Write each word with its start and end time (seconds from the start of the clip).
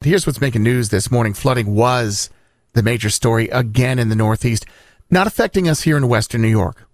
Here's 0.00 0.26
what's 0.26 0.40
making 0.40 0.62
news 0.62 0.90
this 0.90 1.10
morning. 1.10 1.34
Flooding 1.34 1.74
was 1.74 2.30
the 2.74 2.82
major 2.82 3.10
story 3.10 3.48
again 3.48 3.98
in 3.98 4.08
the 4.08 4.16
Northeast, 4.16 4.66
not 5.10 5.26
affecting 5.26 5.68
us 5.68 5.82
here 5.82 5.96
in 5.96 6.08
Western 6.08 6.42
New 6.42 6.48
York. 6.48 6.86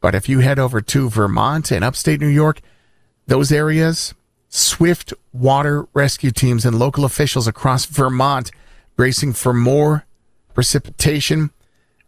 But 0.00 0.14
if 0.14 0.28
you 0.28 0.40
head 0.40 0.58
over 0.58 0.80
to 0.80 1.10
Vermont 1.10 1.70
and 1.70 1.84
upstate 1.84 2.20
New 2.20 2.28
York, 2.28 2.60
those 3.26 3.52
areas, 3.52 4.14
swift 4.48 5.12
water 5.32 5.86
rescue 5.94 6.30
teams 6.30 6.64
and 6.64 6.78
local 6.78 7.04
officials 7.04 7.46
across 7.46 7.84
Vermont 7.86 8.50
bracing 8.96 9.32
for 9.32 9.52
more 9.52 10.06
precipitation 10.54 11.50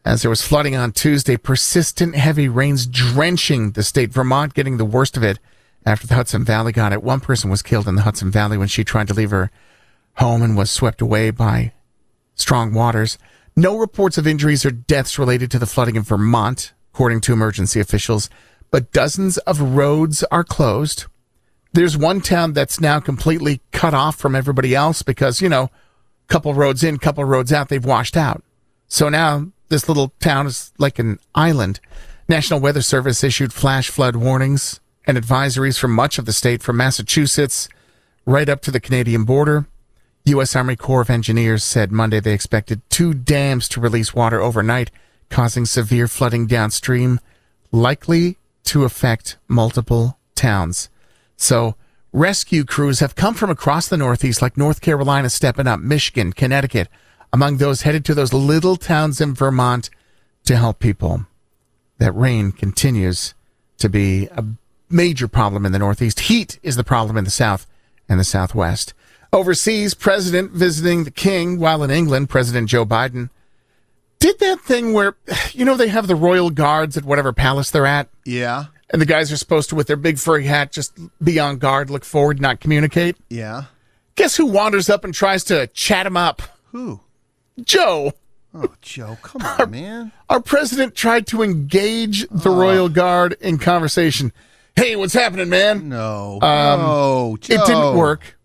as 0.05 0.23
there 0.23 0.30
was 0.30 0.42
flooding 0.42 0.75
on 0.75 0.92
Tuesday. 0.92 1.36
Persistent 1.36 2.14
heavy 2.14 2.48
rains 2.48 2.86
drenching 2.86 3.73
the 3.73 3.83
state. 3.83 4.11
Vermont 4.11 4.55
getting 4.55 4.77
the 4.77 4.84
worst 4.84 5.16
of 5.16 5.23
it 5.23 5.39
after 5.84 6.06
the 6.06 6.14
Hudson 6.14 6.45
Valley 6.45 6.73
got 6.73 6.92
it. 6.92 7.02
One 7.02 7.20
person 7.20 7.50
was 7.50 7.62
killed 7.62 7.89
in 7.89 7.97
the 7.97 8.02
Hudson 8.02 8.30
Valley 8.30 8.56
when 8.56 8.69
she 8.69 8.84
tried 8.84 9.09
to 9.09 9.14
leave 9.14 9.30
her 9.30 9.50
home 10.18 10.42
and 10.42 10.56
was 10.56 10.70
swept 10.70 11.00
away 11.00 11.30
by 11.30 11.72
strong 12.34 12.72
waters. 12.72 13.18
No 13.56 13.77
reports 13.77 14.18
of 14.18 14.27
injuries 14.27 14.64
or 14.64 14.70
deaths 14.70 15.19
related 15.19 15.50
to 15.50 15.58
the 15.58 15.66
flooding 15.66 15.97
in 15.97 16.02
Vermont, 16.02 16.72
according 16.92 17.20
to 17.22 17.33
emergency 17.33 17.80
officials, 17.80 18.30
but 18.70 18.92
dozens 18.92 19.38
of 19.38 19.60
roads 19.60 20.22
are 20.25 20.44
closed. 20.44 21.06
There's 21.72 21.97
one 21.97 22.20
town 22.20 22.52
that's 22.52 22.80
now 22.80 23.00
completely 23.00 23.60
cut 23.72 23.94
off 23.94 24.16
from 24.16 24.34
everybody 24.34 24.75
else 24.75 25.02
because, 25.02 25.41
you 25.41 25.48
know, 25.48 25.70
couple 26.28 26.55
roads 26.55 26.84
in, 26.84 26.98
couple 26.98 27.25
roads 27.25 27.53
out, 27.53 27.69
they've 27.69 27.84
washed 27.84 28.16
out. 28.16 28.42
So 28.86 29.08
now 29.08 29.48
this 29.69 29.88
little 29.88 30.12
town 30.20 30.47
is 30.47 30.72
like 30.78 30.98
an 30.98 31.19
island. 31.34 31.80
National 32.28 32.60
Weather 32.60 32.82
Service 32.82 33.25
issued 33.25 33.53
flash 33.53 33.88
flood 33.88 34.16
warnings 34.16 34.80
and 35.06 35.16
advisories 35.16 35.78
for 35.78 35.88
much 35.88 36.19
of 36.19 36.27
the 36.27 36.32
state 36.32 36.62
from 36.62 36.77
Massachusetts 36.77 37.69
right 38.27 38.48
up 38.48 38.60
to 38.62 38.70
the 38.70 38.80
Canadian 38.80 39.25
border. 39.25 39.66
U.S. 40.29 40.57
Army 40.57 40.77
Corps 40.77 41.01
of 41.01 41.11
Engineers 41.11 41.65
said 41.65 41.93
Monday 41.93 42.21
they 42.21 42.33
expected 42.33 42.83
two 42.91 43.15
dams 43.15 43.69
to 43.69 43.81
release 43.81 44.15
water 44.15 44.41
overnight, 44.41 44.91
causing 45.31 45.65
severe 45.65 46.09
flooding 46.09 46.47
downstream, 46.47 47.21
likely 47.73 48.39
to 48.65 48.84
affect 48.84 49.39
multiple 49.47 50.19
towns. 50.34 50.89
So, 51.37 51.77
rescue 52.12 52.65
crews 52.65 53.01
have 53.01 53.15
come 53.15 53.34
from 53.34 53.51
across 53.51 53.89
the 53.89 53.97
Northeast, 53.97 54.43
like 54.43 54.56
North 54.56 54.81
Carolina 54.81 55.31
stepping 55.31 55.67
up, 55.67 55.81
Michigan, 55.81 56.33
Connecticut, 56.33 56.89
among 57.33 57.56
those 57.56 57.83
headed 57.83 58.05
to 58.06 58.15
those 58.15 58.33
little 58.33 58.77
towns 58.77 59.21
in 59.21 59.34
Vermont 59.34 59.91
to 60.45 60.56
help 60.56 60.79
people. 60.79 61.27
That 61.99 62.12
rain 62.12 62.53
continues 62.53 63.34
to 63.79 63.89
be 63.89 64.29
a 64.33 64.45
major 64.91 65.29
problem 65.29 65.65
in 65.67 65.73
the 65.73 65.79
Northeast. 65.79 66.21
Heat 66.21 66.59
is 66.62 66.77
the 66.77 66.84
problem 66.84 67.17
in 67.17 67.25
the 67.25 67.31
South 67.31 67.67
and 68.09 68.19
the 68.19 68.25
Southwest. 68.25 68.95
Overseas, 69.33 69.95
president 69.95 70.53
visiting 70.53 71.05
the 71.05 71.11
king 71.11 71.59
while 71.59 71.83
in 71.83 71.91
England, 71.91 72.31
President 72.31 72.69
Joe 72.69 72.87
Biden 72.87 73.31
did 74.19 74.39
that 74.41 74.61
thing 74.61 74.93
where, 74.93 75.17
you 75.53 75.65
know, 75.65 75.77
they 75.77 75.89
have 75.89 76.07
the 76.07 76.17
royal 76.17 76.51
guards 76.51 76.97
at 76.97 77.05
whatever 77.05 77.33
palace 77.33 77.71
they're 77.71 77.87
at. 77.87 78.09
Yeah. 78.25 78.67
And 78.91 79.03
the 79.03 79.06
guys 79.06 79.31
are 79.31 79.37
supposed 79.37 79.69
to, 79.69 79.75
with 79.75 79.87
their 79.87 79.97
big 79.97 80.19
furry 80.19 80.44
hat, 80.44 80.72
just 80.72 80.99
be 81.22 81.38
on 81.38 81.59
guard, 81.59 81.91
look 81.91 82.05
forward, 82.05 82.41
not 82.41 82.59
communicate. 82.61 83.17
Yeah. 83.28 83.65
Guess 84.15 84.37
who 84.37 84.47
wanders 84.47 84.88
up 84.88 85.05
and 85.05 85.12
tries 85.12 85.44
to 85.44 85.67
chat 85.69 86.06
him 86.06 86.17
up? 86.17 86.43
Who? 86.72 87.00
Joe. 87.62 88.12
Oh, 88.55 88.75
Joe, 88.81 89.19
come 89.22 89.43
on, 89.43 89.71
man. 89.71 90.12
Our 90.31 90.41
president 90.41 90.94
tried 90.94 91.27
to 91.28 91.43
engage 91.43 92.27
the 92.31 92.50
oh. 92.50 92.59
royal 92.59 92.88
guard 92.88 93.37
in 93.41 93.59
conversation. 93.59 94.33
Hey, 94.75 94.97
what's 94.97 95.12
happening, 95.12 95.50
man? 95.50 95.88
No. 95.91 96.41
Um, 96.41 96.81
no, 96.81 97.37
Joe. 97.41 97.55
It 97.55 97.67
didn't 97.67 97.97
work. 97.97 98.38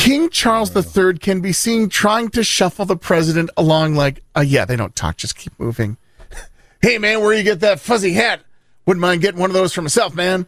King 0.00 0.30
Charles 0.30 0.74
III 0.74 1.18
can 1.18 1.42
be 1.42 1.52
seen 1.52 1.90
trying 1.90 2.30
to 2.30 2.42
shuffle 2.42 2.86
the 2.86 2.96
president 2.96 3.50
along 3.54 3.96
like, 3.96 4.22
uh, 4.34 4.40
yeah, 4.40 4.64
they 4.64 4.74
don't 4.74 4.96
talk, 4.96 5.18
just 5.18 5.36
keep 5.36 5.52
moving. 5.60 5.98
hey, 6.82 6.96
man, 6.96 7.20
where 7.20 7.34
you 7.34 7.42
get 7.42 7.60
that 7.60 7.80
fuzzy 7.80 8.14
hat? 8.14 8.40
Wouldn't 8.86 9.02
mind 9.02 9.20
getting 9.20 9.38
one 9.38 9.50
of 9.50 9.54
those 9.54 9.74
for 9.74 9.82
myself, 9.82 10.14
man. 10.14 10.46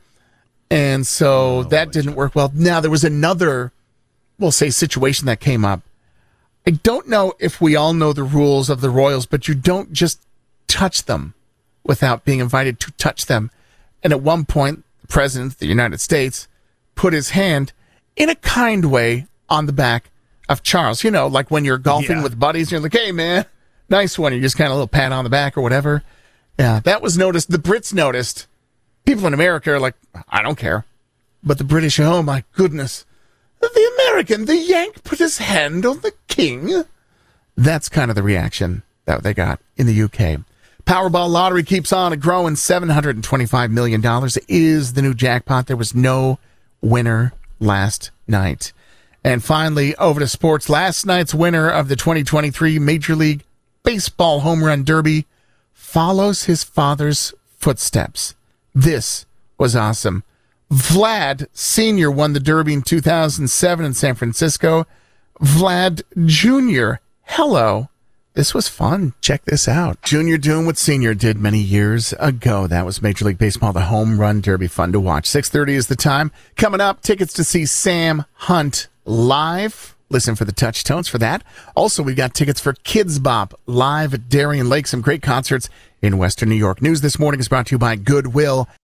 And 0.71 1.07
so 1.07 1.65
that 1.65 1.93
didn't 1.93 2.15
work 2.15 2.35
well. 2.35 2.51
Now, 2.55 2.81
there 2.81 2.91
was 2.91 3.05
another, 3.05 3.73
we'll 4.39 4.53
say, 4.53 4.71
situation 4.71 5.27
that 5.27 5.39
came 5.39 5.67
up. 5.67 5.83
I 6.67 6.71
don't 6.71 7.07
know 7.07 7.35
if 7.39 7.61
we 7.61 7.77
all 7.77 7.93
know 7.93 8.15
the 8.15 8.23
rules 8.23 8.71
of 8.71 8.81
the 8.81 8.89
royals, 8.89 9.27
but 9.27 9.49
you 9.49 9.55
don't 9.55 9.93
just 9.93 10.23
touch 10.67 11.05
them 11.05 11.35
without 11.85 12.25
being 12.25 12.39
invited 12.39 12.81
to 12.81 12.93
touch 12.93 13.27
them. 13.27 13.51
And 14.03 14.15
at 14.15 14.23
one 14.23 14.47
point, 14.47 14.83
the 15.03 15.09
president 15.09 15.53
of 15.53 15.59
the 15.59 15.67
United 15.67 16.01
States 16.01 16.49
put 16.95 17.13
his 17.13 17.31
hand 17.31 17.75
in 18.17 18.31
a 18.31 18.35
kind 18.35 18.91
way 18.91 19.27
on 19.53 19.67
the 19.67 19.73
back 19.73 20.11
of 20.49 20.63
Charles. 20.63 21.05
You 21.05 21.11
know, 21.11 21.27
like 21.27 21.51
when 21.51 21.65
you're 21.65 21.79
golfing 21.79 22.17
Yeah. 22.19 22.23
with 22.23 22.39
buddies, 22.39 22.73
you're 22.73 22.81
like, 22.81 22.93
hey, 22.95 23.13
man, 23.13 23.45
nice 23.89 24.19
one. 24.19 24.33
You 24.33 24.41
just 24.41 24.57
kind 24.57 24.67
of 24.69 24.73
a 24.73 24.75
little 24.77 24.89
pat 24.89 25.13
on 25.13 25.25
the 25.25 25.31
back 25.31 25.57
or 25.57 25.61
whatever. 25.61 26.03
Yeah, 26.59 26.81
that 26.81 27.03
was 27.03 27.17
noticed. 27.17 27.51
The 27.51 27.59
Brits 27.59 27.93
noticed. 27.95 28.47
People 29.05 29.27
in 29.27 29.35
America 29.35 29.73
are 29.73 29.81
like, 29.81 29.95
I 30.29 30.43
don't 30.43 30.57
care. 30.59 30.85
But 31.43 31.59
the 31.59 31.65
British, 31.65 31.99
oh 32.01 32.23
my 32.23 32.45
goodness. 32.53 33.05
The 33.61 33.91
American, 34.09 34.45
the 34.47 34.57
Yank 34.57 35.03
put 35.05 35.19
his 35.19 35.39
hand 35.39 35.85
on 35.87 36.01
the 36.01 36.13
king. 36.29 36.85
That's 37.57 37.89
kind 37.89 38.11
of 38.11 38.15
the 38.17 38.23
reaction 38.23 38.83
that 39.05 39.23
they 39.23 39.35
got 39.35 39.61
in 39.77 39.87
the 39.87 40.03
UK. 40.03 40.41
Powerball 40.85 41.29
lottery 41.31 41.63
keeps 41.63 41.93
on 41.93 42.17
growing. 42.19 42.55
$725 42.55 43.71
million 43.71 44.03
is 44.49 44.93
the 44.95 45.03
new 45.03 45.15
jackpot. 45.15 45.67
There 45.69 45.77
was 45.77 45.95
no 45.95 46.39
winner 46.81 47.33
last 47.61 48.11
night. 48.27 48.73
And 49.25 49.43
finally, 49.43 49.95
over 49.97 50.21
to 50.21 50.27
sports. 50.27 50.69
Last 50.69 51.07
night's 51.07 51.35
winner 51.35 51.69
of 51.69 51.89
the 51.89 51.97
2023 51.97 52.79
Major 52.79 53.15
League 53.15 53.45
Baseball 53.85 54.41
Home 54.41 54.65
Run 54.65 54.85
Derby 54.85 55.27
follows 55.73 56.45
his 56.45 56.65
father's 56.65 57.33
footsteps. 57.59 58.35
This 58.75 59.27
was 59.59 59.77
awesome. 59.77 60.25
Vlad 60.73 61.47
Sr. 61.53 62.11
won 62.11 62.33
the 62.33 62.41
Derby 62.41 62.73
in 62.73 62.83
2007 62.83 63.85
in 63.85 63.95
San 63.95 64.15
Francisco. 64.15 64.87
Vlad 65.41 66.03
Jr. 66.25 67.01
Hello. 67.23 67.89
This 68.35 68.55
was 68.55 68.69
fun. 68.69 69.13
Check 69.21 69.45
this 69.45 69.69
out. 69.69 70.01
Junior 70.03 70.39
doing 70.39 70.65
what 70.65 70.79
Senior 70.79 71.13
did 71.13 71.37
many 71.39 71.59
years 71.59 72.15
ago. 72.15 72.67
That 72.67 72.87
was 72.87 73.03
Major 73.03 73.27
League 73.27 73.37
Baseball, 73.37 73.75
the 73.75 73.83
Home 73.83 74.19
Run 74.19 74.41
Derby. 74.41 74.69
Fun 74.69 74.93
to 74.93 75.01
watch. 75.01 75.29
6.30 75.29 75.69
is 75.71 75.87
the 75.89 75.97
time. 75.97 76.33
Coming 76.57 76.81
up, 76.81 77.03
tickets 77.03 77.35
to 77.35 77.45
see 77.45 77.67
Sam 77.67 78.25
Hunt 78.33 78.89
live. 79.05 79.97
Listen 80.09 80.35
for 80.35 80.45
the 80.45 80.53
touch 80.53 80.85
tones 80.85 81.09
for 81.09 81.19
that. 81.19 81.43
Also, 81.75 82.03
we've 82.03 82.17
got 82.17 82.35
tickets 82.35 82.61
for 82.61 82.75
Kidz 82.75 83.23
Bop 83.23 83.55
live 83.67 84.13
at 84.13 84.29
Darien 84.29 84.69
Lake. 84.69 84.87
Some 84.87 85.01
great 85.01 85.23
concerts 85.23 85.69
in 86.03 86.19
Western 86.19 86.51
New 86.51 86.55
York. 86.55 86.83
News 86.83 87.01
this 87.01 87.19
morning 87.19 87.41
is 87.41 87.49
brought 87.49 87.67
to 87.69 87.75
you 87.75 87.79
by 87.79 87.97
Goodwill. 87.97 88.69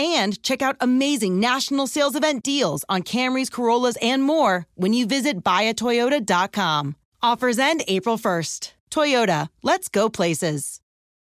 and 0.00 0.42
check 0.42 0.62
out 0.62 0.76
amazing 0.80 1.38
national 1.38 1.86
sales 1.86 2.16
event 2.16 2.42
deals 2.42 2.84
on 2.88 3.02
Camrys, 3.02 3.50
Corollas, 3.50 3.98
and 4.00 4.22
more 4.22 4.66
when 4.74 4.92
you 4.92 5.06
visit 5.06 5.44
buyatoyota.com. 5.44 6.96
Offers 7.22 7.58
end 7.58 7.82
April 7.86 8.16
1st. 8.16 8.72
Toyota, 8.90 9.48
let's 9.62 9.88
go 9.88 10.08
places. 10.08 10.80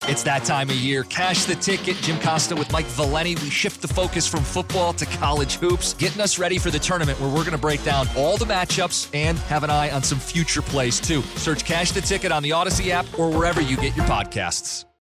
It's 0.05 0.23
that 0.23 0.43
time 0.43 0.69
of 0.69 0.75
year. 0.75 1.03
Cash 1.03 1.45
the 1.45 1.55
ticket. 1.55 1.95
Jim 1.97 2.19
Costa 2.19 2.55
with 2.55 2.69
Mike 2.73 2.85
Valenti. 2.87 3.35
We 3.35 3.49
shift 3.49 3.81
the 3.81 3.87
focus 3.87 4.27
from 4.27 4.43
football 4.43 4.91
to 4.93 5.05
college 5.05 5.55
hoops, 5.55 5.93
getting 5.93 6.21
us 6.21 6.37
ready 6.37 6.57
for 6.57 6.71
the 6.71 6.79
tournament 6.79 7.19
where 7.21 7.29
we're 7.29 7.45
going 7.45 7.51
to 7.51 7.57
break 7.57 7.81
down 7.85 8.07
all 8.17 8.35
the 8.35 8.45
matchups 8.45 9.09
and 9.13 9.37
have 9.39 9.63
an 9.63 9.69
eye 9.69 9.91
on 9.91 10.03
some 10.03 10.19
future 10.19 10.61
plays 10.61 10.99
too. 10.99 11.21
Search 11.37 11.63
Cash 11.63 11.91
the 11.91 12.01
Ticket 12.01 12.33
on 12.33 12.43
the 12.43 12.49
Audacy 12.49 12.89
app 12.89 13.05
or 13.17 13.29
wherever 13.29 13.61
you 13.61 13.77
get 13.77 13.95
your 13.95 14.05
podcasts. 14.05 14.83